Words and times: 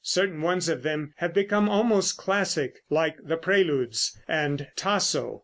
Certain 0.03 0.41
ones 0.41 0.67
of 0.67 0.81
them 0.81 1.13
have 1.17 1.31
become 1.31 1.69
almost 1.69 2.17
classic, 2.17 2.79
like 2.89 3.17
"The 3.23 3.37
Preludes" 3.37 4.17
and 4.27 4.65
"Tasso." 4.75 5.39